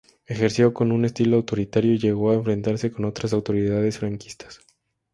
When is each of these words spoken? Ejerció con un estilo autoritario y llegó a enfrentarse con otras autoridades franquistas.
Ejerció 0.25 0.73
con 0.73 0.91
un 0.91 1.05
estilo 1.05 1.35
autoritario 1.35 1.93
y 1.93 1.99
llegó 1.99 2.31
a 2.31 2.33
enfrentarse 2.33 2.89
con 2.91 3.05
otras 3.05 3.33
autoridades 3.33 3.99
franquistas. 3.99 4.59